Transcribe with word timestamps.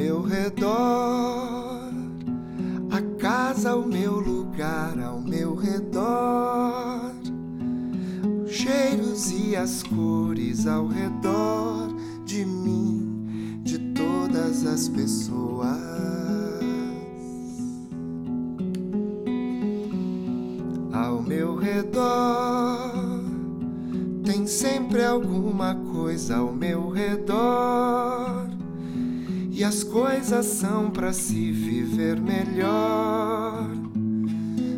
meu 0.00 0.22
redor, 0.22 1.92
a 2.90 3.02
casa, 3.18 3.76
o 3.76 3.86
meu 3.86 4.18
lugar 4.18 4.98
ao 4.98 5.20
meu 5.20 5.54
redor, 5.54 7.12
os 8.44 8.50
cheiros 8.50 9.30
e 9.30 9.54
as 9.54 9.82
cores 9.82 10.66
ao 10.66 10.86
redor 10.86 11.94
de 12.24 12.46
mim, 12.46 13.60
de 13.62 13.78
todas 13.92 14.64
as 14.64 14.88
pessoas. 14.88 15.76
Ao 20.90 21.22
meu 21.22 21.56
redor 21.56 22.92
tem 24.24 24.46
sempre 24.46 25.04
alguma 25.04 25.74
coisa 25.92 26.38
ao 26.38 26.50
meu 26.50 26.88
redor. 26.88 28.59
E 29.60 29.64
as 29.64 29.84
coisas 29.84 30.46
são 30.46 30.90
para 30.90 31.12
se 31.12 31.52
viver 31.52 32.18
melhor. 32.18 33.68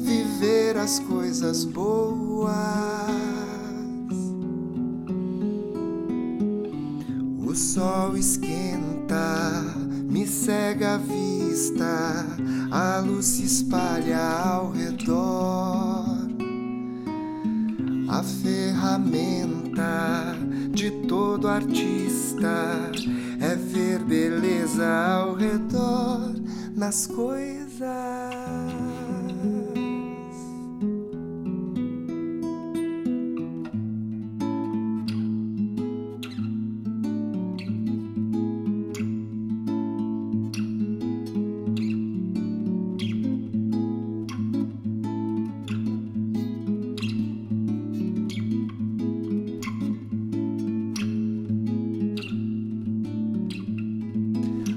Viver 0.00 0.76
as 0.76 0.98
coisas 0.98 1.64
boas. 1.64 2.50
O 7.46 7.54
sol 7.54 8.16
esquenta, 8.16 9.62
me 10.10 10.26
cega 10.26 10.94
a 10.94 10.98
vista, 10.98 12.26
a 12.72 12.98
luz 12.98 13.26
se 13.26 13.44
espalha 13.44 14.18
ao 14.18 14.72
redor. 14.72 16.18
A 18.08 18.24
ferramenta 18.24 19.14
de 20.74 20.90
todo 21.06 21.46
artista 21.46 22.90
é 23.40 23.54
ver 23.54 24.00
beleza 24.00 24.84
ao 24.84 25.34
redor 25.34 26.34
nas 26.74 27.06
coisas. 27.06 27.84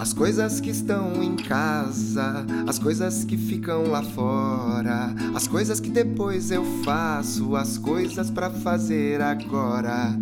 As 0.00 0.14
coisas 0.14 0.60
que 0.60 0.70
estão 0.70 1.22
em 1.22 1.36
casa, 1.36 2.46
as 2.66 2.78
coisas 2.78 3.22
que 3.22 3.36
ficam 3.36 3.90
lá 3.90 4.02
fora, 4.02 5.14
as 5.34 5.46
coisas 5.46 5.78
que 5.78 5.90
depois 5.90 6.50
eu 6.50 6.64
faço, 6.82 7.54
as 7.54 7.76
coisas 7.76 8.30
para 8.30 8.48
fazer 8.48 9.20
agora. 9.20 10.18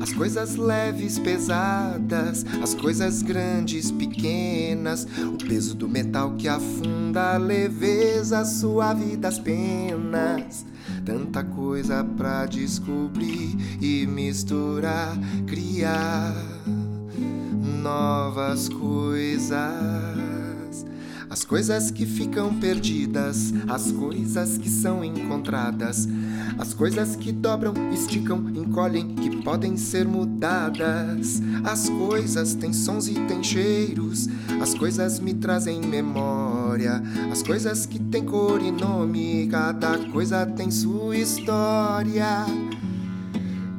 As 0.00 0.12
coisas 0.12 0.56
leves, 0.56 1.16
pesadas, 1.20 2.44
as 2.60 2.74
coisas 2.74 3.22
grandes, 3.22 3.92
pequenas, 3.92 5.06
o 5.22 5.36
peso 5.36 5.76
do 5.76 5.88
metal 5.88 6.34
que 6.36 6.48
afunda 6.48 7.34
a 7.34 7.38
leveza 7.38 8.44
suave 8.44 9.16
das 9.16 9.38
penas. 9.38 10.66
Tanta 11.04 11.44
coisa 11.44 12.02
pra 12.16 12.46
descobrir 12.46 13.56
e 13.80 14.08
misturar, 14.08 15.16
criar 15.46 16.34
novas 18.30 18.68
coisas. 18.68 19.58
As 21.28 21.44
coisas 21.44 21.90
que 21.90 22.06
ficam 22.06 22.54
perdidas, 22.54 23.52
as 23.68 23.90
coisas 23.90 24.56
que 24.56 24.68
são 24.68 25.04
encontradas, 25.04 26.08
as 26.56 26.72
coisas 26.72 27.16
que 27.16 27.32
dobram, 27.32 27.74
esticam, 27.92 28.48
encolhem, 28.54 29.16
que 29.16 29.42
podem 29.42 29.76
ser 29.76 30.06
mudadas. 30.06 31.42
As 31.64 31.88
coisas 31.88 32.54
têm 32.54 32.72
sons 32.72 33.08
e 33.08 33.14
têm 33.14 33.42
cheiros, 33.42 34.28
as 34.60 34.74
coisas 34.74 35.18
me 35.18 35.34
trazem 35.34 35.80
memória, 35.80 37.02
as 37.32 37.42
coisas 37.42 37.84
que 37.84 37.98
têm 37.98 38.24
cor 38.24 38.62
e 38.62 38.70
nome, 38.70 39.48
cada 39.50 39.98
coisa 40.10 40.46
tem 40.46 40.70
sua 40.70 41.16
história. 41.16 42.46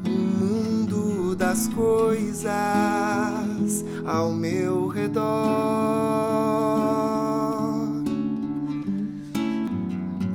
O 0.06 0.10
mundo 0.10 1.36
das 1.38 1.70
coisas 1.70 3.41
ao 4.12 4.34
meu 4.34 4.90
redor. 4.90 5.24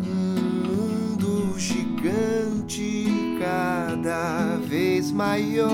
Um 0.02 0.40
mundo 0.66 1.58
gigante, 1.58 3.36
cada 3.38 4.56
vez 4.66 5.12
maior. 5.12 5.68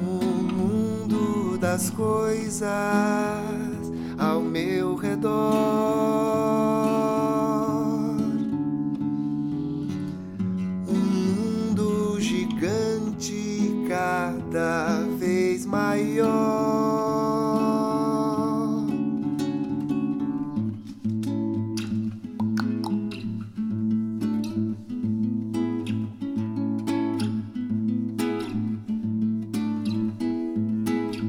O 0.00 0.24
mundo 0.54 1.58
das 1.58 1.90
coisas 1.90 2.70
ao 4.16 4.40
meu 4.40 4.94
redor. 4.94 5.73
Cada 14.54 15.00
vez 15.18 15.66
maior. 15.66 16.30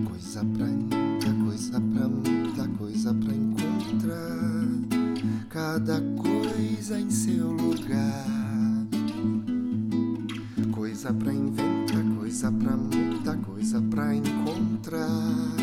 Coisa 0.07 0.46
pra 0.46 0.68
muita 0.68 1.34
coisa 1.44 1.81
pra 1.81 2.07
muita 2.07 2.68
coisa 2.78 3.12
pra 3.12 3.34
encontrar. 3.34 4.38
Cada 5.50 6.00
coisa 6.22 7.00
em 7.00 7.09
seu 7.09 7.53
lugar. 7.53 8.28
Coisa 10.72 11.12
pra 11.12 11.34
inventar, 11.34 12.03
coisa 12.19 12.52
pra 12.52 12.78
coisa 13.38 13.81
pra 13.90 14.16
encontrar. 14.16 15.56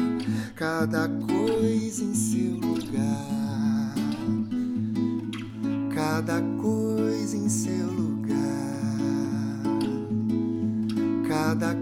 Cada 0.54 1.08
coisa 1.08 2.04
em 2.04 2.14
seu 2.14 2.54
lugar. 2.54 3.94
Cada 5.94 6.40
coisa 6.60 7.36
em 7.36 7.48
seu 7.48 7.86
lugar. 7.86 8.32
Cada 11.28 11.74